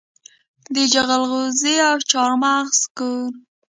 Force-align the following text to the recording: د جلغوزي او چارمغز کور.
د 0.73 0.75
جلغوزي 0.93 1.75
او 1.89 1.95
چارمغز 2.11 2.79
کور. 2.97 3.29